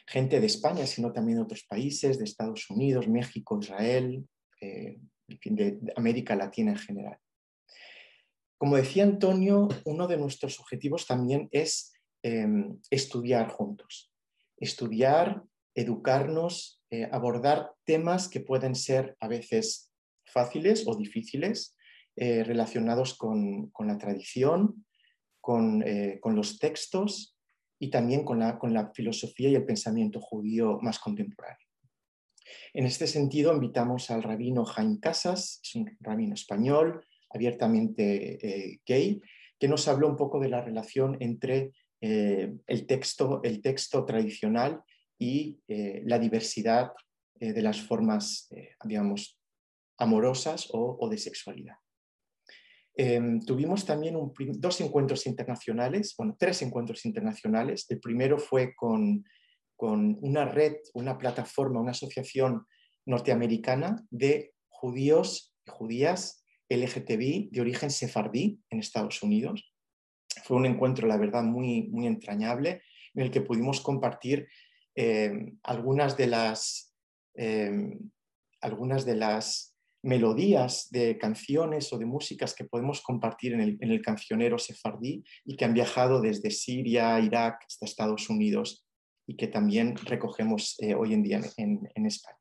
gente 0.06 0.40
de 0.40 0.46
España, 0.46 0.86
sino 0.86 1.12
también 1.12 1.38
de 1.38 1.44
otros 1.44 1.64
países, 1.64 2.20
de 2.20 2.26
Estados 2.26 2.70
Unidos, 2.70 3.08
México, 3.08 3.58
Israel, 3.60 4.28
eh, 4.62 5.00
de 5.28 5.80
América 5.96 6.36
Latina 6.36 6.72
en 6.72 6.78
general. 6.78 7.18
Como 8.58 8.76
decía 8.76 9.04
Antonio, 9.04 9.68
uno 9.86 10.08
de 10.08 10.18
nuestros 10.18 10.60
objetivos 10.60 11.08
también 11.08 11.48
es 11.52 11.94
em, 12.22 12.80
estudiar 12.90 13.50
juntos, 13.50 14.12
estudiar, 14.58 15.44
educarnos, 15.76 16.82
eh, 16.90 17.08
abordar 17.12 17.74
temas 17.84 18.28
que 18.28 18.40
pueden 18.40 18.74
ser 18.76 19.16
a 19.20 19.28
veces 19.28 19.92
fáciles 20.26 20.88
o 20.88 20.96
difíciles, 20.96 21.76
relacionados 22.18 23.14
con, 23.18 23.74
la 23.78 23.98
tradición, 23.98 24.86
eh, 25.86 26.20
con, 26.22 26.36
los 26.36 26.58
textos 26.58 27.38
y 27.78 27.92
también 27.92 28.24
con 28.24 28.40
la, 28.40 28.92
filosofía 28.96 29.50
y 29.50 29.56
el 29.56 29.66
pensamiento 29.66 30.20
judío 30.20 30.80
más 30.82 30.98
contemporáneo. 30.98 31.68
En 32.74 32.88
este 32.88 33.06
sentido, 33.06 33.54
invitamos 33.54 34.10
al 34.10 34.24
rabino 34.24 34.66
Jaime 34.66 35.00
Casas, 35.00 35.60
es 35.64 35.76
un 35.76 35.96
rabino 36.00 36.34
español, 36.34 37.06
abiertamente 37.30 38.40
eh, 38.42 38.80
gay, 38.88 39.22
que 39.60 39.68
nos 39.68 39.88
habló 39.88 40.08
un 40.08 40.16
poco 40.16 40.40
de 40.40 40.50
la 40.50 40.62
relación 40.62 41.16
entre 41.20 41.72
eh, 42.02 42.52
el 42.66 42.88
texto 42.88 44.06
tradicional 44.06 44.82
y 45.18 45.62
la 45.68 46.20
diversidad 46.20 46.92
de 47.36 47.62
las 47.62 47.82
formas, 47.82 48.50
digamos, 48.84 49.40
amorosas 49.98 50.68
o 50.72 51.10
de 51.10 51.18
sexualidad. 51.18 51.76
Em, 52.98 53.42
tuvimos 53.42 53.86
también 53.86 54.16
dos 54.58 54.80
encuentros 54.80 55.28
internacionales, 55.28 56.16
bueno, 56.18 56.36
tres 56.40 56.62
encuentros 56.62 57.06
internacionales. 57.06 57.86
El 57.90 58.00
primero 58.00 58.38
fue 58.38 58.74
con, 58.74 59.26
una 59.78 60.46
red, 60.46 60.78
una 60.94 61.18
plataforma, 61.18 61.82
una 61.82 61.92
asociación 61.92 62.66
norteamericana 63.06 64.02
de 64.10 64.54
judíos 64.70 65.54
y 65.68 65.72
judías 65.72 66.46
LGTBI 66.70 67.50
de 67.52 67.62
origen 67.62 67.92
sefardí 67.92 68.62
en 68.70 68.80
Estados 68.80 69.22
Unidos. 69.22 69.74
Fue 70.46 70.56
un 70.56 70.66
encuentro, 70.66 71.08
la 71.08 71.18
verdad, 71.18 71.44
muy 71.44 72.08
entrañable 72.08 72.82
en 73.14 73.24
el 73.24 73.32
que 73.32 73.42
pudimos 73.42 73.82
compartir 73.82 74.48
em, 74.96 75.58
algunas 75.64 76.18
de 76.18 76.28
las, 76.28 76.94
em, 77.36 78.00
algunas 78.62 79.06
de 79.06 79.16
las 79.16 79.76
melodías 80.06 80.88
de 80.92 81.18
canciones 81.18 81.92
o 81.92 81.98
de 81.98 82.06
músicas 82.06 82.54
que 82.54 82.66
podemos 82.66 83.02
compartir 83.02 83.54
en 83.54 83.92
el, 83.92 84.02
cancionero 84.04 84.60
sefardí 84.60 85.24
y 85.44 85.58
que 85.58 85.66
han 85.66 85.74
viajado 85.74 86.22
desde 86.22 86.52
Siria, 86.52 87.20
Irak 87.20 87.66
hasta 87.68 87.86
Estados 87.86 88.30
Unidos 88.30 88.86
y 89.26 89.36
que 89.36 89.48
también 89.48 89.96
recogemos 89.98 90.76
eh, 90.80 90.94
hoy 90.94 91.14
en 91.14 91.24
día 91.24 91.42
en, 91.58 92.06
España. 92.06 92.38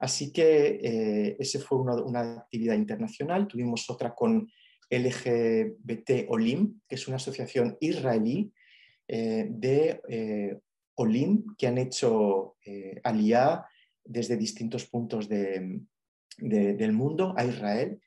Así 0.00 0.32
que 0.32 0.80
eh, 0.82 1.36
esa 1.38 1.60
fue 1.60 1.78
una, 1.78 2.38
actividad 2.38 2.74
internacional. 2.74 3.46
Tuvimos 3.46 3.88
otra 3.90 4.14
con 4.14 4.50
LGBT 4.90 6.26
Olim, 6.28 6.80
que 6.88 6.94
es 6.94 7.06
una 7.06 7.16
asociación 7.16 7.76
israelí 7.80 8.50
eh, 9.08 9.46
de 9.50 10.00
Olim 10.96 11.54
que 11.56 11.66
han 11.66 11.78
hecho 11.78 12.56
aliá 13.02 13.66
desde 14.04 14.36
distintos 14.36 14.86
puntos 14.86 15.28
de, 15.28 15.80
del 16.38 16.92
mundo 16.92 17.34
a 17.36 17.44
Israel 17.44 18.00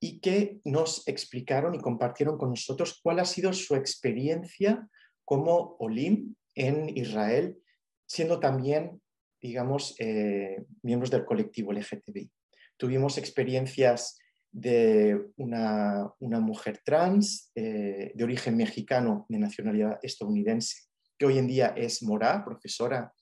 y 0.00 0.20
que 0.20 0.60
nos 0.64 1.06
explicaron 1.06 1.74
y 1.74 1.80
compartieron 1.80 2.38
con 2.38 2.50
nosotros 2.50 3.00
cuál 3.02 3.20
ha 3.20 3.24
sido 3.24 3.52
su 3.52 3.74
experiencia 3.74 4.88
como 5.24 5.76
Olim 5.78 6.34
en 6.54 6.88
Israel, 6.96 7.58
siendo 8.06 8.40
también 8.40 9.00
digamos, 9.40 9.94
eh, 9.98 10.64
miembros 10.82 11.10
del 11.10 11.24
colectivo 11.24 11.72
LGTBI. 11.72 12.30
Tuvimos 12.76 13.18
experiencias 13.18 14.18
de 14.52 15.18
una, 15.36 16.12
mujer 16.20 16.80
trans 16.84 17.50
eh, 17.54 18.12
de 18.14 18.24
origen 18.24 18.56
mexicano, 18.56 19.26
de 19.28 19.38
nacionalidad 19.38 19.98
estadounidense, 20.02 20.88
que 21.20 21.26
hoy 21.26 21.36
en 21.36 21.46
día 21.46 21.74
es 21.76 22.02
Mora, 22.02 22.42
profesora 22.42 23.12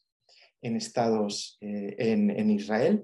en 0.63 0.77
Estados, 0.77 1.59
eh, 1.61 1.97
en, 1.99 2.51
Israel, 2.51 3.03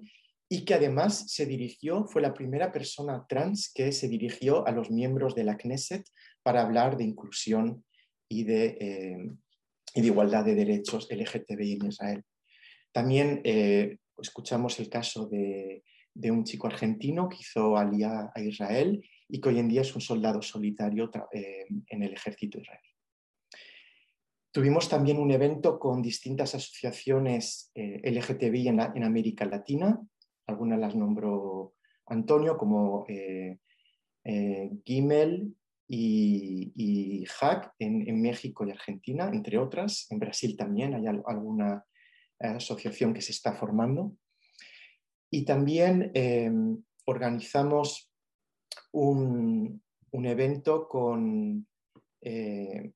y 0.48 0.64
que 0.64 0.74
además 0.74 1.32
se 1.32 1.46
dirigió, 1.46 2.06
fue 2.06 2.22
la 2.22 2.32
primera 2.32 2.70
persona 2.70 3.26
trans 3.28 3.72
que 3.74 3.90
se 3.90 4.06
dirigió 4.06 4.64
a 4.68 4.70
los 4.70 4.92
miembros 4.92 5.34
de 5.34 5.42
la 5.42 5.56
Knesset 5.56 6.06
para 6.44 6.62
hablar 6.62 6.96
de 6.96 7.02
inclusión 7.02 7.84
y 8.28 8.44
de, 8.44 8.78
eh, 8.80 9.30
y 9.96 10.00
de 10.00 10.06
igualdad 10.06 10.44
de 10.44 10.54
derechos 10.54 11.08
LGTBI 11.10 11.72
en 11.72 11.86
Israel. 11.86 12.22
También 12.92 13.42
escuchamos 14.16 14.78
el 14.78 14.88
caso 14.88 15.26
de 15.26 15.82
de 16.14 16.30
un 16.30 16.44
chico 16.44 16.68
argentino 16.68 17.28
que 17.28 17.38
hizo 17.40 17.76
alía 17.76 18.30
a 18.32 18.40
Israel 18.40 19.04
y 19.28 19.40
que 19.40 19.48
hoy 19.48 19.58
en 19.58 19.68
día 19.68 19.80
es 19.80 19.94
un 19.94 20.00
soldado 20.00 20.40
solitario 20.40 21.10
eh, 21.32 21.66
en 21.88 22.02
el 22.02 22.12
ejército 22.12 22.60
israelí. 22.60 22.93
Tuvimos 24.54 24.88
también 24.88 25.18
un 25.18 25.32
evento 25.32 25.80
con 25.80 26.00
distintas 26.00 26.54
asociaciones 26.54 27.72
eh, 27.74 28.00
LGTBI 28.08 28.68
en, 28.68 29.02
América 29.02 29.44
Latina. 29.46 30.00
Algunas 30.46 30.78
las 30.78 30.94
nombró 30.94 31.74
Antonio, 32.06 32.56
como 32.56 33.04
eh, 33.08 33.58
Gimel 34.84 35.56
y, 35.88 36.72
y 36.76 37.24
Hack 37.24 37.74
en, 37.80 38.22
México 38.22 38.64
y 38.64 38.70
Argentina, 38.70 39.28
entre 39.32 39.58
otras. 39.58 40.06
En 40.10 40.20
Brasil 40.20 40.56
también 40.56 40.94
hay 40.94 41.08
alguna 41.08 41.84
asociación 42.38 43.12
que 43.12 43.22
se 43.22 43.32
está 43.32 43.54
formando. 43.54 44.16
Y 45.32 45.44
también 45.44 46.12
em, 46.14 46.80
organizamos 47.06 48.08
un, 48.92 49.82
evento 50.12 50.86
con, 50.86 51.66
eh, 52.20 52.92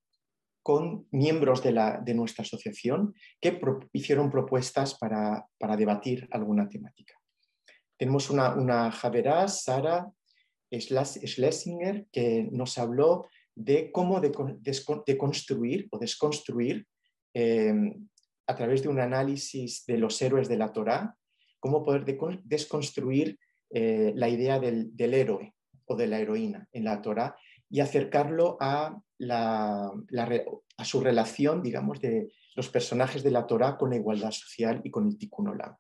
con 0.69 1.07
miembros 1.13 1.63
de, 1.63 2.15
nuestra 2.15 2.43
asociación 2.43 3.15
que 3.41 3.59
hicieron 3.95 4.31
propuestas 4.31 4.99
para, 4.99 5.47
debatir 5.79 6.29
alguna 6.31 6.69
temática. 6.69 7.15
Tenemos 7.97 8.29
una, 8.29 8.55
una 8.55 8.93
Javerá, 8.93 9.49
Sara 9.49 10.07
Schlesinger, 10.71 12.07
que 12.13 12.51
nos 12.53 12.77
habló 12.77 13.29
de 13.55 13.91
cómo 13.91 14.21
de, 14.21 15.17
construir 15.17 15.89
o 15.91 15.99
desconstruir 15.99 16.87
em, 17.33 18.07
a 18.47 18.55
través 18.55 18.83
de 18.83 18.91
un 18.91 19.01
análisis 19.01 19.87
de 19.87 19.97
los 19.97 20.21
héroes 20.21 20.51
de 20.51 20.59
la 20.59 20.71
Torá 20.71 21.17
cómo 21.61 21.83
poder 21.83 22.05
desconstruir 22.45 23.39
eh, 23.71 24.13
la 24.15 24.29
idea 24.29 24.61
del, 24.61 24.93
héroe 24.99 25.55
o 25.87 25.97
de 25.97 26.09
la 26.09 26.21
heroína 26.21 26.69
en 26.73 26.85
la 26.85 27.01
Torah 27.01 27.37
y 27.71 27.81
acercarlo 27.81 28.59
a, 28.61 29.01
la, 29.19 29.93
a 30.77 30.85
su 30.85 31.01
relación, 31.01 31.63
digamos, 31.63 32.01
de 32.01 32.33
los 32.55 32.69
personajes 32.69 33.23
de 33.23 33.31
la 33.31 33.47
Torah 33.47 33.77
con 33.77 33.91
la 33.91 33.97
igualdad 33.97 34.31
social 34.31 34.81
y 34.85 34.91
con 34.91 35.07
el 35.07 35.19
tikkun 35.19 35.49
olam. 35.49 35.77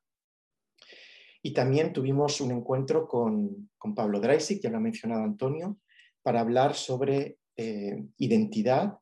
Y 1.43 1.53
también 1.53 1.93
tuvimos 1.93 2.41
un 2.41 2.51
encuentro 2.51 3.07
con, 3.07 3.71
Pablo 3.95 4.21
Dreisig, 4.21 4.61
ya 4.61 4.71
lo 4.71 4.79
ha 4.79 4.81
mencionado 4.81 5.23
Antonio, 5.23 5.79
para 6.23 6.41
hablar 6.41 6.75
sobre 6.75 7.39
eh, 7.57 8.05
identidad 8.19 8.99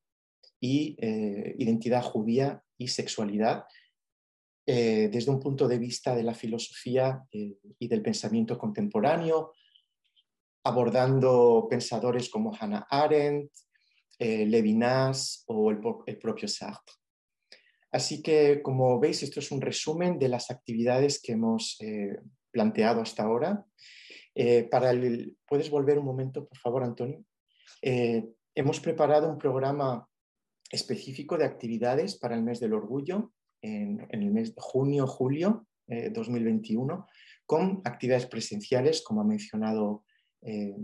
y 0.60 0.96
eh, 1.00 1.54
identidad 1.58 2.02
judía 2.02 2.62
y 2.78 2.88
sexualidad 2.88 3.64
eh, 4.66 5.08
desde 5.10 5.30
un 5.30 5.40
punto 5.40 5.66
de 5.66 5.78
vista 5.78 6.14
de 6.14 6.22
la 6.22 6.34
filosofía 6.34 7.24
y 7.30 7.88
del 7.88 8.02
pensamiento 8.02 8.58
contemporáneo, 8.58 9.52
abordando 10.64 11.66
pensadores 11.70 12.28
como 12.28 12.52
Hannah 12.52 12.86
Arendt, 12.90 13.52
eh, 14.18 14.46
Levinas 14.46 15.44
o 15.46 15.70
el, 15.70 15.78
propio 16.18 16.48
Sartre. 16.48 16.94
Así 17.92 18.22
que, 18.22 18.62
como 18.62 18.98
veis, 19.00 19.22
esto 19.22 19.40
es 19.40 19.50
un 19.50 19.60
resumen 19.60 20.18
de 20.18 20.28
las 20.28 20.50
actividades 20.50 21.20
que 21.22 21.32
hemos 21.32 21.78
planteado 22.50 23.00
hasta 23.00 23.22
ahora. 23.22 23.64
para 24.70 24.90
el, 24.90 25.36
¿Puedes 25.46 25.70
volver 25.70 25.98
un 25.98 26.04
momento, 26.04 26.46
por 26.46 26.58
favor, 26.58 26.84
Antonio? 26.84 27.24
hemos 27.80 28.80
preparado 28.80 29.30
un 29.30 29.38
programa 29.38 30.06
específico 30.70 31.38
de 31.38 31.44
actividades 31.44 32.16
para 32.16 32.34
el 32.34 32.42
mes 32.42 32.60
del 32.60 32.74
orgullo 32.74 33.32
en, 33.62 34.06
el 34.10 34.30
mes 34.30 34.54
de 34.54 34.60
junio, 34.60 35.06
julio 35.06 35.66
de 35.86 36.06
eh, 36.06 36.10
2021, 36.10 37.06
con 37.44 37.80
actividades 37.84 38.26
presenciales, 38.26 39.02
como 39.02 39.20
ha 39.20 39.24
mencionado 39.24 40.04
eh, 40.42 40.76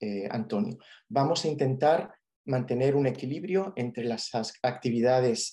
eh, 0.00 0.28
Antonio. 0.30 0.78
Vamos 1.08 1.44
a 1.44 1.48
intentar 1.48 2.12
mantener 2.44 2.96
un 2.96 3.06
equilibrio 3.06 3.72
entre 3.76 4.04
las 4.04 4.30
actividades 4.62 5.52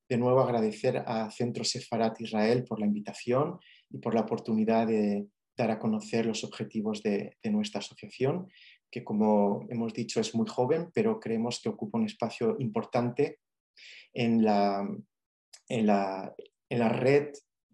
de 0.07 0.17
nuevo 0.17 0.39
agradecer 0.39 1.03
a 1.05 1.29
Centro 1.29 1.63
Sefarat 1.63 2.21
Israel 2.21 2.63
por 2.63 2.79
la 2.79 2.85
invitación 2.85 3.59
y 3.89 3.97
por 3.97 4.15
la 4.15 4.21
oportunidad 4.21 4.87
de 4.87 5.27
dar 5.57 5.71
a 5.71 5.79
conocer 5.79 6.25
los 6.25 6.43
objetivos 6.45 7.03
de 7.03 7.35
nuestra 7.43 7.79
asociación 7.79 8.47
que 8.91 9.03
como 9.03 9.67
hemos 9.69 9.93
dicho 9.93 10.19
es 10.19 10.33
muy 10.35 10.47
joven, 10.47 10.89
pero 10.93 11.19
creemos 11.19 11.59
que 11.61 11.69
ocupa 11.69 11.97
un 11.97 12.05
espacio 12.05 12.55
importante 12.59 13.39
en 14.13 14.43
la, 14.43 14.87
en 15.67 15.85
la, 15.85 16.35
en 16.69 16.79
la 16.79 16.89
red 16.89 17.33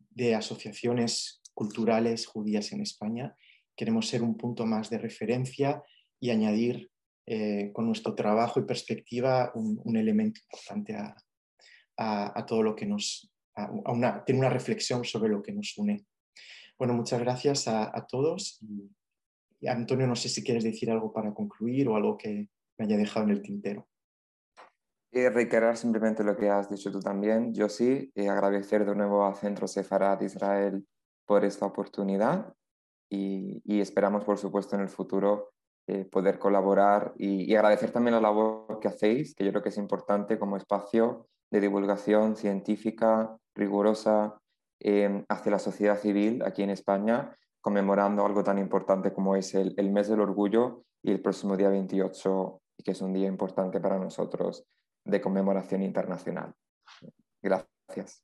de 0.10 0.36
asociaciones 0.36 1.42
culturales 1.54 2.26
judías 2.26 2.72
en 2.74 2.82
España. 2.82 3.36
Queremos 3.76 4.08
ser 4.08 4.22
un 4.22 4.38
punto 4.38 4.66
más 4.66 4.90
de 4.90 4.98
referencia 4.98 5.84
y 6.20 6.30
añadir 6.30 6.90
eh, 7.28 7.72
con 7.74 7.88
nuestro 7.88 8.14
trabajo 8.16 8.60
y 8.60 8.66
perspectiva 8.66 9.52
un, 9.56 9.96
elemento 9.98 10.40
importante 10.44 10.96
a, 10.96 11.16
a, 11.98 12.46
todo 12.46 12.62
lo 12.62 12.76
que 12.76 12.86
nos, 12.86 13.32
a 13.56 13.72
una, 13.72 14.24
una 14.28 14.50
reflexión 14.50 15.04
sobre 15.04 15.30
lo 15.30 15.42
que 15.42 15.52
nos 15.52 15.78
une. 15.78 16.06
Bueno, 16.78 16.94
muchas 16.94 17.20
gracias 17.20 17.68
a, 17.68 17.84
a 17.86 18.06
todos 18.06 18.60
y 19.60 19.68
Antonio, 19.68 20.06
no 20.06 20.16
sé 20.16 20.30
si 20.30 20.44
quieres 20.44 20.64
decir 20.64 20.92
algo 20.92 21.12
para 21.12 21.34
concluir 21.34 21.88
o 21.88 21.96
algo 21.96 22.18
que 22.18 22.50
me 22.78 22.86
haya 22.86 22.98
dejado 22.98 23.26
en 23.26 23.32
el 23.32 23.42
tintero. 23.42 23.88
Y 25.12 25.28
reiterar 25.30 25.78
simplemente 25.78 26.24
lo 26.24 26.36
que 26.36 26.50
has 26.50 26.70
dicho 26.70 26.92
tú 26.92 27.00
también. 27.00 27.54
Yo 27.54 27.70
sí, 27.70 28.12
y 28.14 28.28
agradecer 28.28 28.86
de 28.86 28.96
nuevo 28.96 29.26
a 29.26 29.34
Centro 29.34 29.68
Sefarad 29.68 30.22
Israel 30.22 30.86
por 31.26 31.46
esta 31.46 31.66
oportunidad 31.66 32.54
y, 33.10 33.80
esperamos, 33.80 34.24
por 34.24 34.38
supuesto, 34.38 34.76
en 34.76 34.82
el 34.82 34.90
futuro 34.90 35.52
eh, 35.88 36.06
poder 36.06 36.40
colaborar 36.40 37.14
y, 37.18 37.54
agradecer 37.56 37.92
también 37.92 38.16
la 38.16 38.22
labor 38.22 38.80
que 38.80 38.88
hacéis, 38.88 39.36
que 39.36 39.46
yo 39.46 39.52
creo 39.52 39.64
que 39.64 39.70
es 39.70 39.78
importante 39.78 40.40
como 40.40 40.58
espacio 40.58 41.28
de 41.52 41.62
divulgación 41.62 42.36
científica 42.36 43.38
rigurosa 43.56 44.38
eh, 44.80 45.24
hacia 45.30 45.52
la 45.52 45.60
sociedad 45.60 45.98
civil 45.98 46.44
aquí 46.44 46.64
en 46.64 46.72
España 46.72 47.36
conmemorando 47.66 48.24
algo 48.24 48.44
tan 48.44 48.60
importante 48.60 49.12
como 49.12 49.36
es 49.36 49.56
el, 49.56 49.74
mes 49.90 50.08
del 50.08 50.20
orgullo 50.20 50.84
y 51.02 51.10
el 51.10 51.20
próximo 51.20 51.58
día 51.58 51.70
28, 51.70 52.62
que 52.84 52.92
es 52.92 53.02
un 53.02 53.12
día 53.12 53.28
importante 53.28 53.80
para 53.80 53.98
nosotros. 53.98 54.66
de 55.04 55.22
conmemoración 55.22 55.84
internacional. 55.84 56.54
Gracias. 57.42 58.24